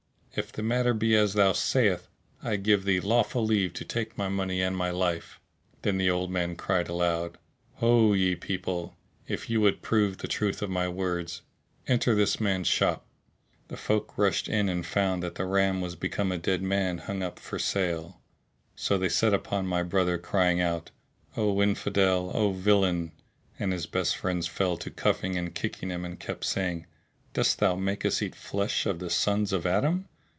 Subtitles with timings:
[0.33, 2.07] If the matter be as thou sayest,
[2.41, 5.41] I give thee lawful leave to take my money and my life."
[5.81, 7.37] Then the old man cried out aloud,
[7.79, 8.95] "Ho, ye people!
[9.27, 11.41] if you would prove the truth of my words,
[11.85, 13.05] enter this man's shop."
[13.67, 17.23] The folk rushed in and found that the ram was become a dead man[FN#657] hung
[17.23, 18.21] up for sale.
[18.73, 20.91] So they set upon my brother crying out,
[21.35, 22.31] "O Infidel!
[22.33, 23.11] O villain!";
[23.59, 26.85] and his best friends fell to cuffing and kicking him and kept saying,
[27.33, 30.07] "Dost thou make us eat flesh of the sons of Adam?"